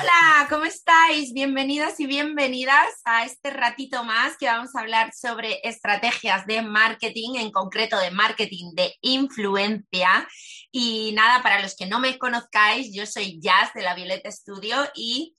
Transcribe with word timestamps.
Hola, 0.00 0.46
¿cómo 0.48 0.64
estáis? 0.64 1.32
Bienvenidos 1.32 1.98
y 1.98 2.06
bienvenidas 2.06 3.00
a 3.04 3.24
este 3.24 3.50
ratito 3.50 4.04
más 4.04 4.36
que 4.38 4.46
vamos 4.46 4.76
a 4.76 4.80
hablar 4.80 5.12
sobre 5.12 5.58
estrategias 5.64 6.46
de 6.46 6.62
marketing, 6.62 7.34
en 7.34 7.50
concreto 7.50 7.98
de 7.98 8.12
marketing 8.12 8.74
de 8.74 8.94
influencia. 9.00 10.28
Y 10.70 11.10
nada, 11.16 11.42
para 11.42 11.60
los 11.60 11.74
que 11.74 11.86
no 11.86 11.98
me 11.98 12.16
conozcáis, 12.16 12.94
yo 12.94 13.06
soy 13.06 13.40
Jazz 13.40 13.72
de 13.74 13.82
la 13.82 13.96
Violeta 13.96 14.30
Studio 14.30 14.76
y 14.94 15.34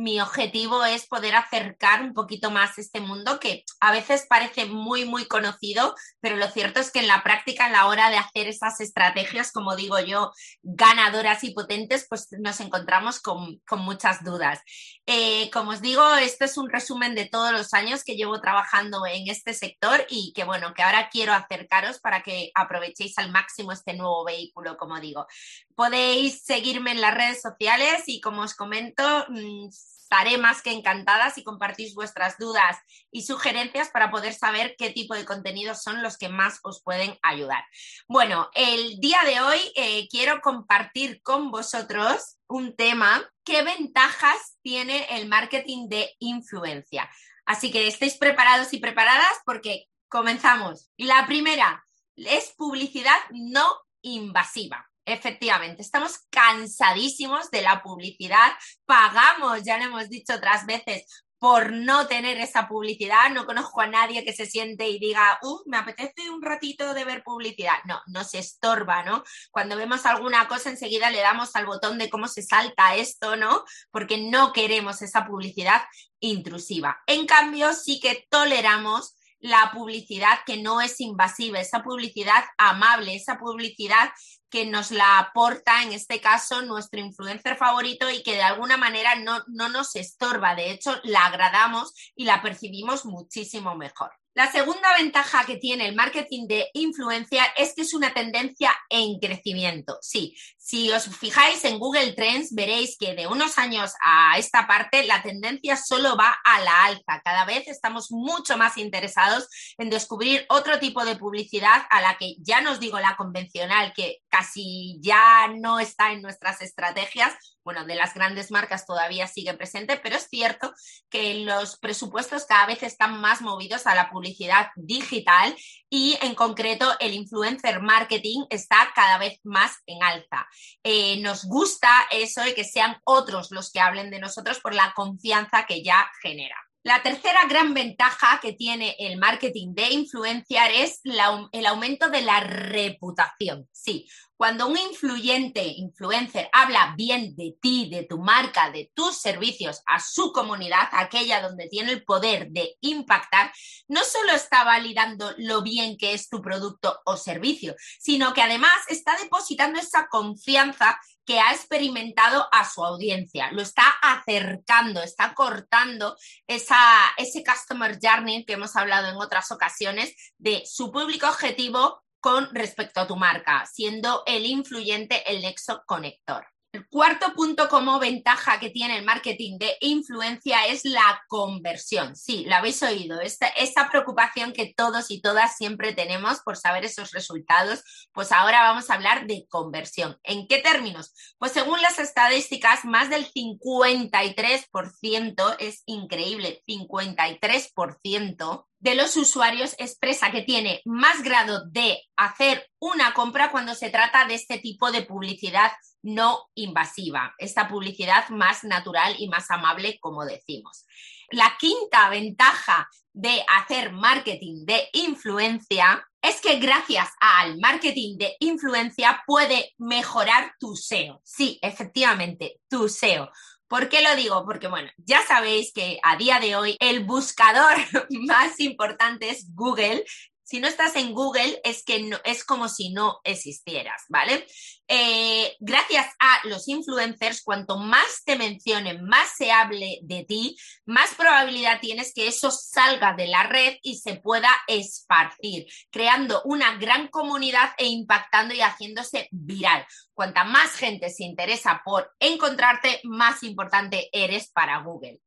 mi 0.00 0.18
objetivo 0.18 0.82
es 0.84 1.06
poder 1.06 1.34
acercar 1.34 2.02
un 2.02 2.14
poquito 2.14 2.50
más 2.50 2.78
este 2.78 3.00
mundo 3.00 3.38
que 3.38 3.64
a 3.80 3.92
veces 3.92 4.26
parece 4.28 4.64
muy, 4.64 5.04
muy 5.04 5.26
conocido, 5.26 5.94
pero 6.20 6.36
lo 6.36 6.48
cierto 6.48 6.80
es 6.80 6.90
que 6.90 7.00
en 7.00 7.06
la 7.06 7.22
práctica, 7.22 7.66
en 7.66 7.72
la 7.72 7.86
hora 7.86 8.08
de 8.08 8.16
hacer 8.16 8.48
esas 8.48 8.80
estrategias, 8.80 9.52
como 9.52 9.76
digo 9.76 10.00
yo, 10.00 10.32
ganadoras 10.62 11.44
y 11.44 11.52
potentes, 11.52 12.06
pues 12.08 12.28
nos 12.38 12.60
encontramos 12.60 13.20
con, 13.20 13.60
muchas 13.72 14.24
dudas. 14.24 14.60
Eh, 15.06 15.50
como 15.52 15.72
os 15.72 15.80
digo, 15.80 16.16
este 16.16 16.46
es 16.46 16.56
un 16.56 16.70
resumen 16.70 17.14
de 17.14 17.26
todos 17.26 17.52
los 17.52 17.74
años 17.74 18.02
que 18.04 18.16
llevo 18.16 18.40
trabajando 18.40 19.04
en 19.06 19.28
este 19.28 19.52
sector 19.54 20.06
y 20.08 20.32
que 20.34 20.44
bueno, 20.44 20.72
que 20.74 20.82
ahora 20.82 21.08
quiero 21.10 21.32
acercaros 21.32 22.00
para 22.00 22.22
que 22.22 22.50
aprovechéis 22.54 23.18
al 23.18 23.30
máximo 23.30 23.72
este 23.72 23.94
nuevo 23.94 24.24
vehículo, 24.24 24.76
como 24.76 24.98
digo. 25.00 25.26
Podéis 25.74 26.42
seguirme 26.42 26.92
en 26.92 27.00
las 27.00 27.14
redes 27.14 27.42
sociales 27.42 28.04
y 28.06 28.20
como 28.20 28.42
os 28.42 28.54
comento, 28.54 29.26
mm, 29.28 29.68
estaré 30.10 30.38
más 30.38 30.60
que 30.60 30.72
encantada 30.72 31.30
si 31.30 31.44
compartís 31.44 31.94
vuestras 31.94 32.36
dudas 32.36 32.76
y 33.12 33.22
sugerencias 33.22 33.90
para 33.90 34.10
poder 34.10 34.32
saber 34.32 34.74
qué 34.76 34.90
tipo 34.90 35.14
de 35.14 35.24
contenidos 35.24 35.82
son 35.82 36.02
los 36.02 36.18
que 36.18 36.28
más 36.28 36.58
os 36.64 36.82
pueden 36.82 37.16
ayudar. 37.22 37.62
Bueno, 38.08 38.50
el 38.54 38.98
día 38.98 39.20
de 39.24 39.40
hoy 39.40 39.60
eh, 39.76 40.08
quiero 40.08 40.40
compartir 40.40 41.22
con 41.22 41.52
vosotros 41.52 42.38
un 42.48 42.74
tema, 42.74 43.22
qué 43.44 43.62
ventajas 43.62 44.58
tiene 44.62 45.06
el 45.10 45.28
marketing 45.28 45.88
de 45.88 46.16
influencia. 46.18 47.08
Así 47.46 47.70
que 47.70 47.86
estéis 47.86 48.16
preparados 48.16 48.72
y 48.72 48.80
preparadas 48.80 49.38
porque 49.44 49.84
comenzamos. 50.08 50.90
La 50.96 51.24
primera 51.28 51.84
es 52.16 52.52
publicidad 52.56 53.18
no 53.30 53.76
invasiva. 54.02 54.90
Efectivamente, 55.12 55.82
estamos 55.82 56.20
cansadísimos 56.30 57.50
de 57.50 57.62
la 57.62 57.82
publicidad, 57.82 58.52
pagamos, 58.86 59.62
ya 59.64 59.78
lo 59.78 59.84
hemos 59.84 60.08
dicho 60.08 60.34
otras 60.34 60.66
veces, 60.66 61.04
por 61.40 61.72
no 61.72 62.06
tener 62.06 62.38
esa 62.38 62.68
publicidad. 62.68 63.30
No 63.30 63.46
conozco 63.46 63.80
a 63.80 63.86
nadie 63.86 64.24
que 64.24 64.34
se 64.34 64.46
siente 64.46 64.88
y 64.88 64.98
diga, 64.98 65.38
uh, 65.42 65.62
me 65.66 65.78
apetece 65.78 66.28
un 66.30 66.42
ratito 66.42 66.92
de 66.92 67.04
ver 67.04 67.24
publicidad. 67.24 67.78
No, 67.86 68.00
no 68.06 68.24
se 68.24 68.38
estorba, 68.38 69.02
¿no? 69.02 69.24
Cuando 69.50 69.76
vemos 69.76 70.04
alguna 70.04 70.46
cosa, 70.46 70.68
enseguida 70.68 71.10
le 71.10 71.20
damos 71.20 71.56
al 71.56 71.64
botón 71.64 71.96
de 71.96 72.10
cómo 72.10 72.28
se 72.28 72.42
salta 72.42 72.94
esto, 72.94 73.36
¿no? 73.36 73.64
Porque 73.90 74.18
no 74.18 74.52
queremos 74.52 75.00
esa 75.00 75.26
publicidad 75.26 75.82
intrusiva. 76.20 77.00
En 77.06 77.26
cambio, 77.26 77.72
sí 77.72 78.00
que 78.00 78.26
toleramos 78.28 79.16
la 79.40 79.70
publicidad 79.72 80.40
que 80.46 80.62
no 80.62 80.80
es 80.80 81.00
invasiva, 81.00 81.60
esa 81.60 81.82
publicidad 81.82 82.44
amable, 82.58 83.14
esa 83.14 83.38
publicidad 83.38 84.10
que 84.50 84.66
nos 84.66 84.90
la 84.90 85.18
aporta, 85.18 85.82
en 85.82 85.92
este 85.92 86.20
caso, 86.20 86.62
nuestro 86.62 87.00
influencer 87.00 87.56
favorito 87.56 88.10
y 88.10 88.22
que 88.22 88.34
de 88.34 88.42
alguna 88.42 88.76
manera 88.76 89.14
no, 89.14 89.42
no 89.46 89.68
nos 89.68 89.96
estorba. 89.96 90.54
De 90.54 90.70
hecho, 90.70 91.00
la 91.04 91.26
agradamos 91.26 91.94
y 92.14 92.24
la 92.24 92.42
percibimos 92.42 93.04
muchísimo 93.04 93.76
mejor. 93.76 94.10
La 94.40 94.50
segunda 94.50 94.96
ventaja 94.96 95.44
que 95.44 95.58
tiene 95.58 95.86
el 95.86 95.94
marketing 95.94 96.46
de 96.46 96.70
influencia 96.72 97.44
es 97.58 97.74
que 97.74 97.82
es 97.82 97.92
una 97.92 98.14
tendencia 98.14 98.74
en 98.88 99.18
crecimiento. 99.18 99.98
Sí, 100.00 100.34
si 100.56 100.90
os 100.92 101.14
fijáis 101.14 101.62
en 101.66 101.78
Google 101.78 102.12
Trends, 102.12 102.54
veréis 102.54 102.96
que 102.98 103.14
de 103.14 103.26
unos 103.26 103.58
años 103.58 103.92
a 104.02 104.38
esta 104.38 104.66
parte 104.66 105.04
la 105.04 105.20
tendencia 105.20 105.76
solo 105.76 106.16
va 106.16 106.38
a 106.42 106.58
la 106.60 106.84
alza. 106.84 107.20
Cada 107.22 107.44
vez 107.44 107.68
estamos 107.68 108.10
mucho 108.12 108.56
más 108.56 108.78
interesados 108.78 109.46
en 109.76 109.90
descubrir 109.90 110.46
otro 110.48 110.78
tipo 110.78 111.04
de 111.04 111.16
publicidad 111.16 111.82
a 111.90 112.00
la 112.00 112.16
que 112.16 112.36
ya 112.38 112.62
nos 112.62 112.80
digo 112.80 112.98
la 112.98 113.16
convencional, 113.16 113.92
que 113.94 114.22
casi 114.30 114.98
ya 115.00 115.48
no 115.48 115.80
está 115.80 116.12
en 116.12 116.22
nuestras 116.22 116.62
estrategias, 116.62 117.34
bueno, 117.64 117.84
de 117.84 117.94
las 117.94 118.14
grandes 118.14 118.50
marcas 118.50 118.86
todavía 118.86 119.26
sigue 119.26 119.54
presente, 119.54 119.98
pero 120.02 120.16
es 120.16 120.28
cierto 120.28 120.72
que 121.10 121.34
los 121.44 121.78
presupuestos 121.78 122.46
cada 122.46 122.66
vez 122.66 122.82
están 122.82 123.20
más 123.20 123.42
movidos 123.42 123.86
a 123.86 123.94
la 123.94 124.10
publicidad 124.10 124.68
digital 124.76 125.54
y 125.90 126.18
en 126.22 126.34
concreto 126.34 126.90
el 127.00 127.14
influencer 127.14 127.82
marketing 127.82 128.44
está 128.48 128.90
cada 128.94 129.18
vez 129.18 129.40
más 129.44 129.72
en 129.86 130.02
alza. 130.02 130.46
Eh, 130.82 131.20
nos 131.20 131.44
gusta 131.44 131.90
eso 132.10 132.46
y 132.46 132.54
que 132.54 132.64
sean 132.64 132.96
otros 133.04 133.50
los 133.50 133.70
que 133.70 133.80
hablen 133.80 134.10
de 134.10 134.20
nosotros 134.20 134.60
por 134.60 134.74
la 134.74 134.92
confianza 134.94 135.66
que 135.66 135.82
ya 135.82 136.10
genera. 136.22 136.56
La 136.82 137.02
tercera 137.02 137.44
gran 137.46 137.74
ventaja 137.74 138.40
que 138.40 138.54
tiene 138.54 138.96
el 138.98 139.18
marketing 139.18 139.74
de 139.74 139.90
influenciar 139.90 140.70
es 140.70 141.00
el 141.04 141.66
aumento 141.66 142.08
de 142.08 142.22
la 142.22 142.40
reputación. 142.40 143.68
Sí, 143.70 144.08
cuando 144.40 144.66
un 144.66 144.78
influyente, 144.78 145.62
influencer, 145.62 146.48
habla 146.54 146.94
bien 146.96 147.36
de 147.36 147.54
ti, 147.60 147.90
de 147.90 148.04
tu 148.04 148.16
marca, 148.16 148.70
de 148.70 148.90
tus 148.94 149.18
servicios 149.18 149.82
a 149.84 150.00
su 150.00 150.32
comunidad, 150.32 150.88
aquella 150.92 151.42
donde 151.42 151.68
tiene 151.68 151.92
el 151.92 152.02
poder 152.02 152.48
de 152.48 152.78
impactar, 152.80 153.52
no 153.86 154.02
solo 154.02 154.32
está 154.32 154.64
validando 154.64 155.34
lo 155.36 155.60
bien 155.60 155.98
que 155.98 156.14
es 156.14 156.30
tu 156.30 156.40
producto 156.40 156.98
o 157.04 157.18
servicio, 157.18 157.74
sino 157.98 158.32
que 158.32 158.40
además 158.40 158.72
está 158.88 159.14
depositando 159.22 159.78
esa 159.78 160.08
confianza 160.08 160.98
que 161.30 161.38
ha 161.38 161.52
experimentado 161.52 162.48
a 162.50 162.68
su 162.68 162.84
audiencia, 162.84 163.52
lo 163.52 163.62
está 163.62 163.84
acercando, 164.02 165.00
está 165.00 165.32
cortando 165.32 166.16
esa, 166.48 166.76
ese 167.16 167.44
customer 167.44 168.00
journey 168.02 168.44
que 168.44 168.54
hemos 168.54 168.74
hablado 168.74 169.06
en 169.06 169.14
otras 169.14 169.52
ocasiones 169.52 170.12
de 170.38 170.64
su 170.66 170.90
público 170.90 171.28
objetivo 171.28 172.02
con 172.18 172.52
respecto 172.52 173.00
a 173.00 173.06
tu 173.06 173.14
marca, 173.14 173.64
siendo 173.72 174.24
el 174.26 174.44
influyente 174.44 175.22
el 175.30 175.42
nexo 175.42 175.84
conector. 175.86 176.48
El 176.72 176.86
cuarto 176.86 177.34
punto 177.34 177.68
como 177.68 177.98
ventaja 177.98 178.60
que 178.60 178.70
tiene 178.70 178.96
el 178.96 179.04
marketing 179.04 179.58
de 179.58 179.76
influencia 179.80 180.66
es 180.66 180.84
la 180.84 181.20
conversión. 181.26 182.14
Sí, 182.14 182.44
la 182.46 182.58
habéis 182.58 182.80
oído, 182.84 183.20
esta, 183.20 183.48
esa 183.48 183.90
preocupación 183.90 184.52
que 184.52 184.72
todos 184.72 185.10
y 185.10 185.20
todas 185.20 185.56
siempre 185.56 185.94
tenemos 185.94 186.38
por 186.42 186.56
saber 186.56 186.84
esos 186.84 187.10
resultados, 187.10 187.82
pues 188.12 188.30
ahora 188.30 188.62
vamos 188.62 188.88
a 188.88 188.94
hablar 188.94 189.26
de 189.26 189.46
conversión. 189.48 190.16
¿En 190.22 190.46
qué 190.46 190.58
términos? 190.58 191.12
Pues 191.38 191.50
según 191.50 191.82
las 191.82 191.98
estadísticas, 191.98 192.84
más 192.84 193.10
del 193.10 193.26
53%, 193.32 195.56
es 195.58 195.82
increíble, 195.86 196.62
53% 196.68 198.66
de 198.78 198.94
los 198.94 199.16
usuarios 199.16 199.74
expresa 199.78 200.30
que 200.30 200.42
tiene 200.42 200.82
más 200.84 201.22
grado 201.22 201.68
de 201.68 202.00
hacer 202.16 202.70
una 202.78 203.12
compra 203.12 203.50
cuando 203.50 203.74
se 203.74 203.90
trata 203.90 204.24
de 204.26 204.34
este 204.34 204.58
tipo 204.58 204.92
de 204.92 205.02
publicidad 205.02 205.72
no 206.02 206.48
invasiva, 206.54 207.34
esta 207.38 207.68
publicidad 207.68 208.28
más 208.30 208.64
natural 208.64 209.14
y 209.18 209.28
más 209.28 209.50
amable, 209.50 209.98
como 210.00 210.24
decimos. 210.24 210.86
La 211.30 211.56
quinta 211.58 212.08
ventaja 212.10 212.88
de 213.12 213.44
hacer 213.48 213.92
marketing 213.92 214.64
de 214.64 214.88
influencia 214.92 216.04
es 216.22 216.40
que 216.40 216.58
gracias 216.58 217.08
al 217.20 217.58
marketing 217.58 218.18
de 218.18 218.36
influencia 218.40 219.22
puede 219.26 219.72
mejorar 219.78 220.54
tu 220.58 220.76
SEO. 220.76 221.20
Sí, 221.24 221.58
efectivamente, 221.62 222.60
tu 222.68 222.88
SEO. 222.88 223.30
¿Por 223.68 223.88
qué 223.88 224.02
lo 224.02 224.16
digo? 224.16 224.44
Porque, 224.44 224.66
bueno, 224.66 224.90
ya 224.96 225.24
sabéis 225.24 225.72
que 225.72 226.00
a 226.02 226.16
día 226.16 226.40
de 226.40 226.56
hoy 226.56 226.76
el 226.80 227.04
buscador 227.04 227.76
más 228.26 228.58
importante 228.58 229.30
es 229.30 229.54
Google 229.54 230.04
si 230.50 230.58
no 230.58 230.66
estás 230.66 230.96
en 230.96 231.14
Google 231.14 231.60
es 231.62 231.84
que 231.84 232.02
no, 232.02 232.18
es 232.24 232.44
como 232.44 232.68
si 232.68 232.92
no 232.92 233.20
existieras, 233.22 234.02
¿vale? 234.08 234.44
Eh, 234.88 235.54
gracias 235.60 236.08
a 236.18 236.40
los 236.48 236.66
influencers, 236.66 237.44
cuanto 237.44 237.78
más 237.78 238.24
te 238.24 238.34
mencionen, 238.34 239.04
más 239.04 239.28
se 239.36 239.52
hable 239.52 240.00
de 240.02 240.24
ti, 240.24 240.56
más 240.86 241.14
probabilidad 241.14 241.78
tienes 241.80 242.12
que 242.12 242.26
eso 242.26 242.50
salga 242.50 243.14
de 243.14 243.28
la 243.28 243.44
red 243.44 243.76
y 243.82 243.98
se 243.98 244.16
pueda 244.16 244.50
esparcir, 244.66 245.68
creando 245.88 246.42
una 246.44 246.76
gran 246.78 247.06
comunidad 247.06 247.70
e 247.78 247.86
impactando 247.86 248.52
y 248.52 248.60
haciéndose 248.60 249.28
viral. 249.30 249.86
Cuanta 250.14 250.42
más 250.42 250.72
gente 250.72 251.10
se 251.10 251.22
interesa 251.22 251.80
por 251.84 252.10
encontrarte, 252.18 253.00
más 253.04 253.44
importante 253.44 254.08
eres 254.12 254.50
para 254.50 254.82
Google. 254.82 255.20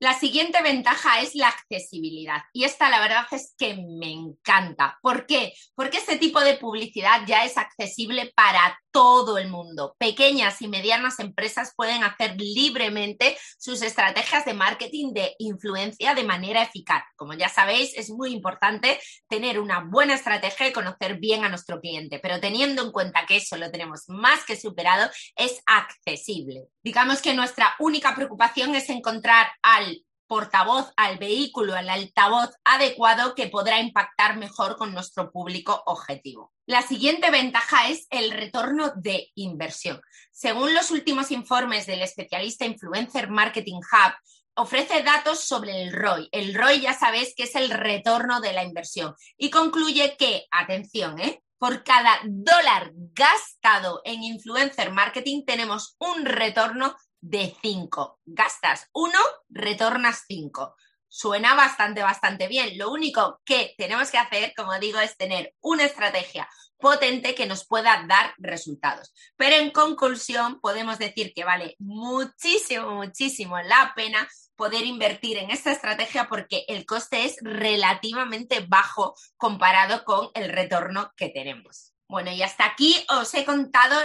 La 0.00 0.18
siguiente 0.18 0.62
ventaja 0.62 1.20
es 1.20 1.34
la 1.34 1.48
accesibilidad 1.48 2.40
y 2.54 2.64
esta 2.64 2.88
la 2.88 3.00
verdad 3.00 3.26
es 3.32 3.54
que 3.58 3.74
me 3.76 4.10
encanta. 4.10 4.98
¿Por 5.02 5.26
qué? 5.26 5.52
Porque 5.74 5.98
este 5.98 6.16
tipo 6.16 6.40
de 6.40 6.56
publicidad 6.56 7.26
ya 7.26 7.44
es 7.44 7.58
accesible 7.58 8.32
para 8.34 8.80
todo 8.90 9.38
el 9.38 9.48
mundo. 9.48 9.96
Pequeñas 9.98 10.60
y 10.62 10.68
medianas 10.68 11.18
empresas 11.18 11.72
pueden 11.76 12.02
hacer 12.04 12.34
libremente 12.40 13.36
sus 13.58 13.82
estrategias 13.82 14.44
de 14.44 14.54
marketing 14.54 15.12
de 15.12 15.34
influencia 15.38 16.14
de 16.14 16.24
manera 16.24 16.62
eficaz. 16.62 17.04
Como 17.16 17.34
ya 17.34 17.48
sabéis, 17.48 17.96
es 17.96 18.10
muy 18.10 18.32
importante 18.32 19.00
tener 19.28 19.60
una 19.60 19.80
buena 19.80 20.14
estrategia 20.14 20.68
y 20.68 20.72
conocer 20.72 21.18
bien 21.18 21.44
a 21.44 21.48
nuestro 21.48 21.80
cliente, 21.80 22.18
pero 22.18 22.40
teniendo 22.40 22.82
en 22.82 22.92
cuenta 22.92 23.26
que 23.26 23.36
eso 23.36 23.56
lo 23.56 23.70
tenemos 23.70 24.04
más 24.08 24.44
que 24.44 24.56
superado, 24.56 25.10
es 25.36 25.60
accesible. 25.66 26.64
Digamos 26.82 27.22
que 27.22 27.34
nuestra 27.34 27.74
única 27.78 28.14
preocupación 28.14 28.74
es 28.74 28.88
encontrar 28.90 29.48
al 29.62 30.04
portavoz, 30.30 30.92
al 30.96 31.18
vehículo, 31.18 31.74
al 31.74 31.88
altavoz 31.88 32.50
adecuado 32.62 33.34
que 33.34 33.48
podrá 33.48 33.80
impactar 33.80 34.36
mejor 34.36 34.76
con 34.76 34.94
nuestro 34.94 35.32
público 35.32 35.82
objetivo. 35.86 36.52
La 36.66 36.82
siguiente 36.82 37.32
ventaja 37.32 37.88
es 37.88 38.06
el 38.10 38.30
retorno 38.30 38.92
de 38.94 39.32
inversión. 39.34 40.00
Según 40.30 40.72
los 40.72 40.92
últimos 40.92 41.32
informes 41.32 41.86
del 41.86 42.02
especialista 42.02 42.64
Influencer 42.64 43.28
Marketing 43.28 43.80
Hub, 43.80 44.14
ofrece 44.54 45.02
datos 45.02 45.40
sobre 45.40 45.82
el 45.82 45.92
ROI. 45.92 46.28
El 46.30 46.54
ROI 46.54 46.82
ya 46.82 46.94
sabéis 46.94 47.34
que 47.34 47.42
es 47.42 47.56
el 47.56 47.68
retorno 47.68 48.40
de 48.40 48.52
la 48.52 48.62
inversión 48.62 49.16
y 49.36 49.50
concluye 49.50 50.16
que, 50.16 50.46
atención, 50.52 51.18
¿eh? 51.18 51.42
por 51.58 51.82
cada 51.82 52.20
dólar 52.24 52.92
gastado 52.94 54.00
en 54.04 54.22
influencer 54.22 54.92
marketing 54.92 55.44
tenemos 55.44 55.96
un 55.98 56.24
retorno 56.24 56.94
de 57.20 57.56
5. 57.62 58.20
Gastas 58.24 58.88
1, 58.92 59.12
retornas 59.48 60.24
5. 60.26 60.74
Suena 61.08 61.54
bastante, 61.54 62.02
bastante 62.02 62.46
bien. 62.46 62.78
Lo 62.78 62.90
único 62.90 63.40
que 63.44 63.74
tenemos 63.76 64.10
que 64.10 64.18
hacer, 64.18 64.52
como 64.56 64.78
digo, 64.78 65.00
es 65.00 65.16
tener 65.16 65.54
una 65.60 65.84
estrategia 65.84 66.48
potente 66.78 67.34
que 67.34 67.46
nos 67.46 67.66
pueda 67.66 68.04
dar 68.08 68.32
resultados. 68.38 69.12
Pero 69.36 69.56
en 69.56 69.70
conclusión, 69.70 70.60
podemos 70.60 70.98
decir 70.98 71.32
que 71.34 71.44
vale 71.44 71.76
muchísimo, 71.78 72.92
muchísimo 72.92 73.60
la 73.60 73.92
pena 73.94 74.28
poder 74.56 74.84
invertir 74.84 75.38
en 75.38 75.50
esta 75.50 75.72
estrategia 75.72 76.28
porque 76.28 76.64
el 76.68 76.86
coste 76.86 77.24
es 77.24 77.36
relativamente 77.40 78.60
bajo 78.60 79.14
comparado 79.36 80.04
con 80.04 80.30
el 80.34 80.50
retorno 80.50 81.12
que 81.16 81.28
tenemos. 81.28 81.92
Bueno, 82.08 82.30
y 82.32 82.42
hasta 82.42 82.66
aquí 82.66 82.94
os 83.08 83.32
he 83.34 83.44
contado 83.44 83.96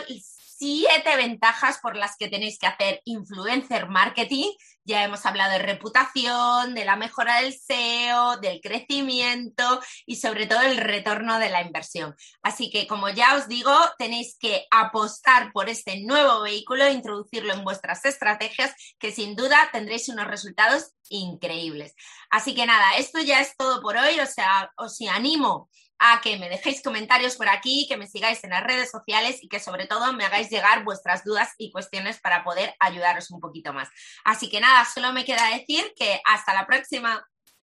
siete 0.57 1.15
ventajas 1.17 1.79
por 1.81 1.95
las 1.95 2.15
que 2.17 2.29
tenéis 2.29 2.57
que 2.57 2.67
hacer 2.67 3.01
influencer 3.05 3.89
marketing. 3.89 4.51
Ya 4.83 5.03
hemos 5.03 5.25
hablado 5.25 5.51
de 5.51 5.59
reputación, 5.59 6.75
de 6.75 6.85
la 6.85 6.95
mejora 6.95 7.41
del 7.41 7.53
SEO, 7.53 8.37
del 8.37 8.61
crecimiento 8.61 9.81
y 10.05 10.17
sobre 10.17 10.45
todo 10.45 10.61
el 10.61 10.77
retorno 10.77 11.39
de 11.39 11.49
la 11.49 11.61
inversión. 11.61 12.15
Así 12.43 12.69
que, 12.69 12.87
como 12.87 13.09
ya 13.09 13.35
os 13.35 13.47
digo, 13.47 13.73
tenéis 13.97 14.37
que 14.39 14.65
apostar 14.69 15.51
por 15.51 15.69
este 15.69 16.01
nuevo 16.01 16.41
vehículo, 16.41 16.89
introducirlo 16.89 17.53
en 17.53 17.63
vuestras 17.63 18.05
estrategias, 18.05 18.73
que 18.99 19.11
sin 19.11 19.35
duda 19.35 19.69
tendréis 19.71 20.07
unos 20.09 20.27
resultados 20.27 20.91
increíbles. 21.09 21.95
Así 22.29 22.53
que 22.55 22.65
nada, 22.65 22.97
esto 22.97 23.19
ya 23.21 23.41
es 23.41 23.55
todo 23.57 23.81
por 23.81 23.97
hoy. 23.97 24.19
O 24.19 24.25
sea, 24.25 24.71
os 24.77 24.99
animo 25.01 25.69
a 25.99 26.21
que 26.21 26.37
me 26.37 26.49
dejéis 26.49 26.81
comentarios 26.81 27.35
por 27.35 27.49
aquí, 27.49 27.85
que 27.87 27.97
me 27.97 28.07
sigáis 28.07 28.43
en 28.43 28.51
las 28.51 28.63
redes 28.63 28.91
sociales 28.91 29.39
y 29.41 29.47
que 29.47 29.59
sobre 29.59 29.87
todo 29.87 30.13
me 30.13 30.25
hagáis 30.25 30.49
llegar 30.49 30.83
vuestras 30.83 31.23
dudas 31.23 31.53
y 31.57 31.71
cuestiones 31.71 32.19
para 32.19 32.43
poder 32.43 32.75
ayudaros 32.79 33.31
un 33.31 33.39
poquito 33.39 33.73
más. 33.73 33.89
Así 34.23 34.49
que 34.49 34.59
nada, 34.59 34.85
solo 34.85 35.13
me 35.13 35.25
queda 35.25 35.49
decir 35.49 35.93
que 35.95 36.21
hasta 36.25 36.53
la 36.53 36.65
próxima. 36.65 37.25